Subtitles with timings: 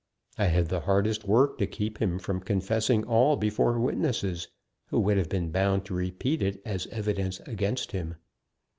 [0.35, 4.47] I had the hardest work to keep him from confessing all before witnesses,
[4.87, 8.15] who would have been bound to repeat it as evidence against him.